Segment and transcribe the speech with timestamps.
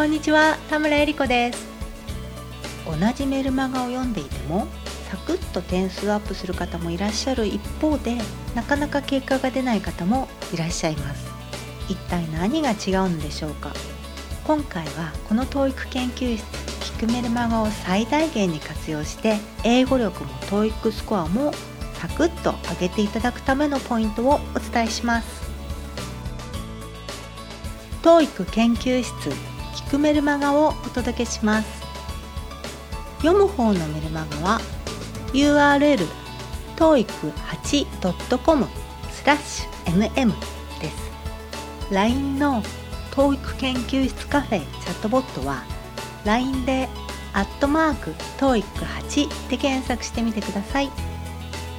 [0.00, 1.68] こんにちは田村恵理子です。
[2.86, 4.66] 同じメルマガを読んでいても
[5.10, 8.16] サクッと点数アップする方もいらっしゃる一方で
[8.54, 11.26] なかなか結果が出ない方もいらっしゃいます。
[11.90, 13.74] 一体何が違うんでしょうか？
[14.46, 16.46] 今回はこの TOEIC 研究室
[16.94, 21.52] 聞くメルマガを最大限に活用して英語力も TOEIC スコアも
[21.92, 25.50] サクッと上げていただくためのポイントをお伝えします。
[28.02, 29.49] TOEIC 研究室
[29.90, 31.82] くメルマガをお届けします。
[33.22, 34.60] 読む方のメルマガは
[35.32, 36.06] URL
[36.76, 38.66] toeic8.com
[39.10, 40.32] スラッシュ mm
[40.80, 41.92] です。
[41.92, 42.62] LINE の
[43.10, 45.64] TOEIC 研究室カフェチャットボットは
[46.24, 46.88] LINE で
[47.32, 50.90] アットマーク TOEIC8 で検索してみてください。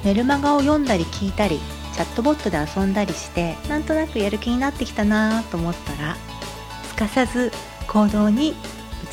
[0.04, 1.60] メルマガを読んだり聞いたり
[1.94, 6.16] チャットボットで遊んだりしてなんとなくやる気になってきたなと思ったら
[6.84, 7.52] すかさず
[7.92, 8.54] 行動に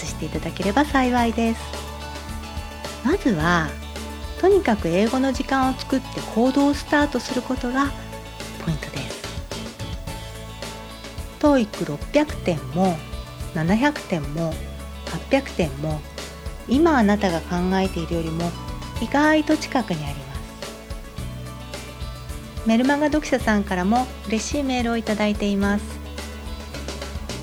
[0.01, 1.61] 移していただければ幸いです。
[3.03, 3.67] まずは
[4.39, 7.87] とにかく英語の時間を作って行動をスタートすることが
[8.65, 9.19] ポイントです。
[11.41, 12.97] TOEIC600 点も
[13.53, 14.53] 700点も
[15.29, 15.99] 800点も
[16.69, 18.49] 今あなたが考えているよりも
[19.01, 20.29] 意外と近くにあります。
[22.65, 25.98] メルマガ読者さんからも嬉しいメールをいただいています。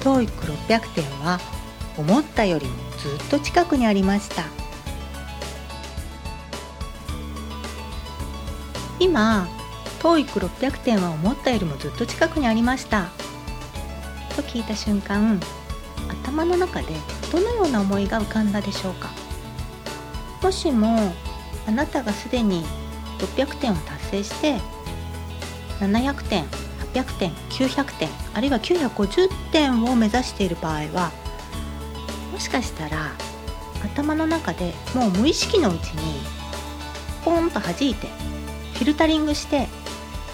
[0.07, 1.41] TOEIC600 点は
[1.99, 4.45] 思ったよりもずっと近くにありました。
[9.01, 9.49] 今
[9.99, 13.09] TOEIC600 点は思ったよりもずっと近くにありました。
[14.37, 15.41] と聞いた瞬間
[16.23, 16.95] 頭の中で
[17.33, 19.11] どのような思いが浮かんだでしょうか。
[20.41, 21.13] もしも
[21.67, 22.65] あなたがすでに
[23.19, 24.61] 600点を達成して
[25.81, 26.45] 700点
[27.03, 31.13] 800点900点あるいは950点を目指している場合は
[32.33, 33.13] もしかしたら
[33.83, 36.21] 頭の中でもう無意識のうちに
[37.25, 38.07] ポンと弾いて
[38.75, 39.69] フィルタリングして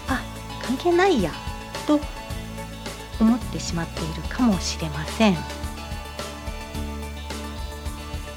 [0.08, 0.22] あ
[0.62, 1.32] 関係ないや
[1.86, 2.00] と
[3.20, 5.36] 思ってしまっているかもしれません。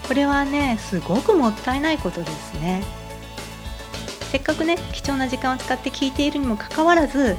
[0.07, 2.83] これはねすごくもったいないことですね。
[4.31, 7.35] せっかくね貴重な時間を使って聞いているにもかかわらず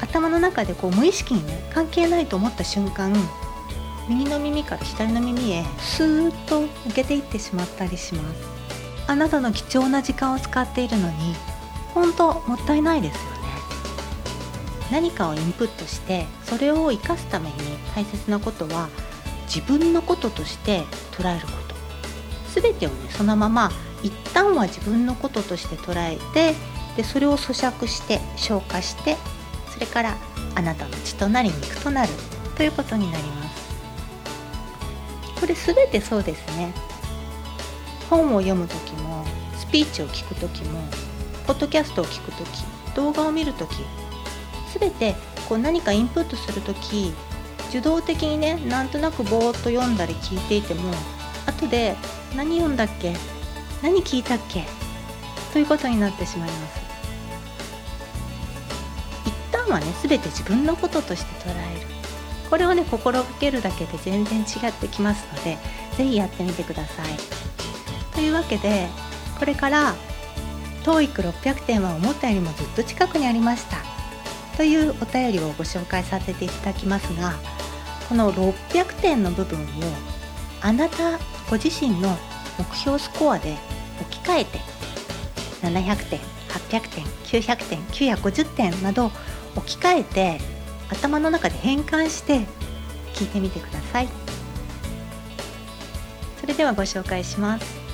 [0.00, 3.12] 頭の中でこう無意識にね関係ないと思った瞬間
[4.08, 8.54] 右の耳から左の耳へスーッと抜けていってしまったりします。
[9.06, 11.34] あなたの貴重な時間を使っているのに
[11.94, 13.28] 本当もったいないですよね。
[14.90, 17.54] 何かをインプットしてそれを生かすために
[17.94, 18.88] 大切なことは
[19.46, 22.60] 自分のこととして捉えること。
[22.60, 23.70] 全てをねそのまま
[24.02, 26.54] 一旦は自分のこととして捉えて
[26.96, 29.16] でそれを咀嚼して消化して
[29.74, 30.16] それから
[30.54, 32.12] あなたの血となり肉となる
[32.56, 33.64] ということになります。
[35.40, 36.72] これ全てそうですね。
[38.08, 39.24] 本を読む時も
[39.56, 40.80] スピーチを聞く時も
[41.46, 42.48] ポッドキャストを聞くとき
[42.94, 43.70] 動画を見るとき
[44.78, 45.14] 全て
[45.48, 47.12] こう何かインプットするとき
[47.70, 50.92] 受動的にねなんとなくぼーっと読んだり聞いていても
[51.46, 51.96] 後で
[52.36, 53.14] 何読んだっけ？
[53.82, 54.64] 何聞いたっけ？
[55.52, 56.83] ということになってしまいます。
[59.74, 61.86] はね全て自分のこととして捉える。
[62.50, 65.58] これをね心がけるだけで全然違ってきますので
[65.96, 67.06] 是非やってみてください。
[68.14, 68.88] というわけで
[69.38, 69.94] これから
[70.84, 73.78] TOEIC600 点は思ったよりもずっと近くにありました。
[74.56, 77.34] というお便りをご紹介させていただきますが
[78.08, 79.64] この600点の部分を
[80.60, 81.18] あなた
[81.50, 82.16] ご自身の
[82.58, 83.56] 目標スコアで
[84.00, 84.58] 置き換えて
[85.62, 87.04] 700点800点
[87.42, 87.80] 900点
[88.14, 89.10] 950点など
[89.56, 90.40] 置き換えて
[90.90, 92.46] 頭の中で変換して
[93.14, 94.08] 聞いてみてください。
[96.40, 97.84] それではご紹介します。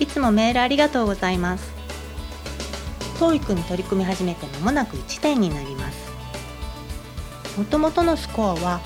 [0.00, 1.72] いつもメールありがとうございます。
[3.18, 6.08] TOEIC に取り組み始めて間もなく1年になります。
[7.58, 8.80] もともとのスコアは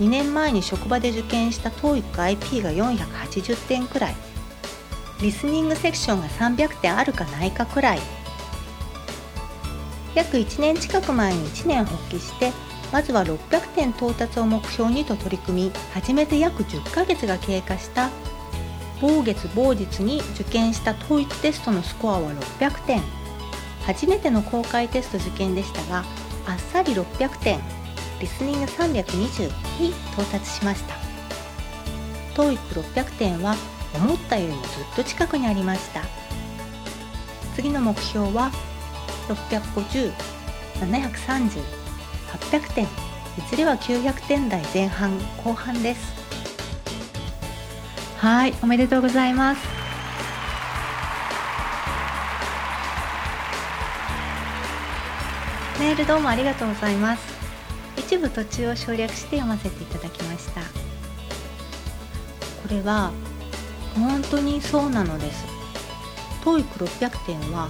[0.00, 4.16] 2年前に職場で受験した TOEIC-IP が480点くらい。
[5.20, 8.00] リスニングセクションが300点あるかないかくらい。
[10.14, 12.52] 約1年近く前に1年発起して
[12.92, 18.10] まずは600点到達を目標にと取り組み始めて約10ヶ月が経過した。
[19.00, 23.02] 某月某日に受験した TOEIC テストのスコアは600点。
[23.86, 26.04] 初めての公開テスト受験でしたが
[26.46, 27.60] あっさり600点。
[28.20, 30.94] リスニング320に到達しました。
[32.34, 33.54] TOEIC600 点は
[33.94, 36.02] 思ったよりもずっと近くにありました。
[37.54, 38.50] 次の目標は
[39.34, 40.12] 650、
[40.80, 41.62] 730、
[42.50, 42.84] 800点。
[42.84, 42.88] い
[43.48, 46.12] ずれは900点台前半後半です。
[48.18, 49.60] はいおめでとうございます。
[55.78, 57.22] メールどうもありがとうございます。
[57.96, 60.60] 一部途中を省略して読ませていただきました。
[60.60, 60.66] こ
[62.68, 63.12] れは
[63.94, 65.46] 本当にそうなのです。
[66.44, 67.68] TOEIC600 点は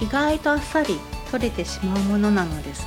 [0.00, 0.98] 意外とあっさり
[1.30, 2.86] 取れてしまうものなのです。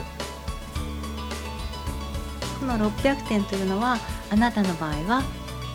[2.60, 3.98] この600点というのは
[4.30, 5.24] あなたの場合は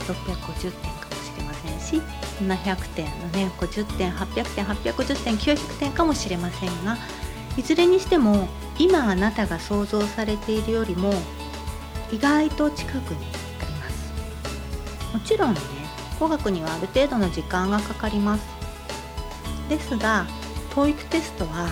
[0.07, 2.03] 650点かもしれませんし
[2.41, 6.99] 700点750点800点850点900点かもしれませんが
[7.57, 8.49] いずれにしても
[8.79, 11.15] 今あなたが想像されているよりも
[12.13, 13.27] 意外と近くに
[13.61, 15.15] あります。
[15.15, 15.61] もちろんね
[16.21, 18.45] 語学にはある程度の時間がかかります。
[19.69, 20.27] ですが
[20.75, 21.69] TOEIC テストは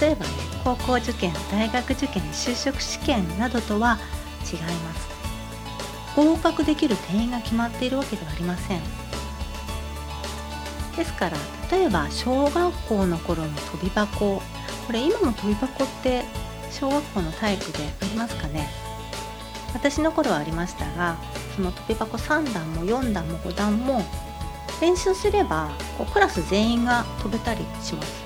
[0.00, 0.30] 例えばね
[0.62, 3.98] 高校受験大学受験就職試験などとは
[4.50, 5.14] 違います。
[6.16, 8.80] 合格できる定員が決まっているわけではありません。
[10.96, 11.36] ですから
[11.70, 14.40] 例えば小学校の頃の飛び箱
[14.86, 16.22] これ今も飛び箱って
[16.70, 18.68] 小学校の体育でありますかね。
[19.74, 21.16] 私の頃はありましたが
[21.56, 24.02] その飛び箱3段も4段も5段も
[24.80, 28.24] 練習すればこうクラス全員が飛べたりします。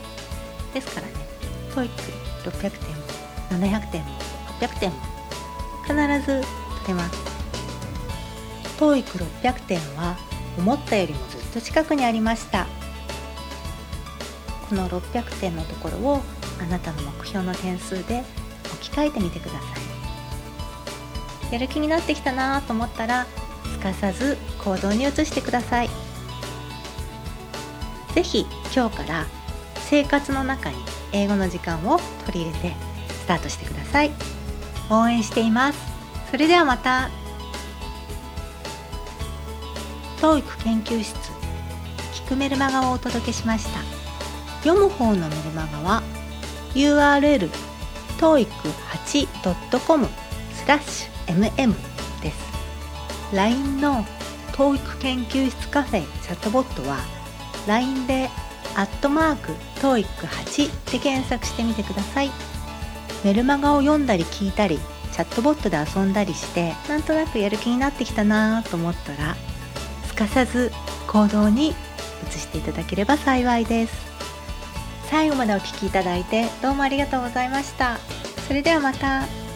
[0.75, 1.13] ですからね
[1.75, 4.09] TOEIC600 点も700点も
[4.61, 4.97] 800点も
[5.87, 5.95] 必
[6.27, 6.43] ず
[6.87, 7.17] 取れます。
[8.79, 10.17] TOEIC600 点は
[10.57, 12.67] 思ったよりもずっと近くにありました。
[14.69, 16.23] この600点のところを
[16.61, 18.23] あなたの目標の点数で
[18.75, 19.59] 置き換えてみてくださ
[21.51, 21.53] い。
[21.55, 23.27] やる気になってきたなと思ったら
[23.73, 26.08] すかさず行動に移してください。
[28.19, 29.27] 是非今日から
[29.89, 30.77] 生活の中に
[31.13, 32.77] 英語の時間を取り入れて
[33.11, 34.11] スタートしてください。
[34.91, 35.79] 応援しています。
[36.31, 37.11] それではまた。
[40.21, 41.15] TOEIC 研究室。
[42.13, 43.81] 聞くメルマガをお届けしました。
[44.65, 46.03] 読む方のメルマガは
[46.75, 47.49] URL
[48.19, 50.09] toeic8.com
[50.55, 51.75] スラッシュ mm
[52.21, 52.39] です。
[53.33, 54.05] LINE の
[54.53, 57.18] TOEIC 研究室カフェチャットボットは
[57.69, 58.29] LINE で
[58.75, 62.31] アットマーク TOEIC8 で検索してみてください。
[63.25, 64.79] メルマガを読んだり聞いたり
[65.13, 69.37] チャットボットで遊んだりしてなんとなくやる気になってきたなと思ったら
[70.07, 70.71] すかさず
[71.09, 71.75] 行動に
[72.29, 74.09] 移していただければ幸いです。
[75.11, 77.99] 最後までお聴きいただいてどうもありがとうございました。
[78.47, 79.48] それではまた。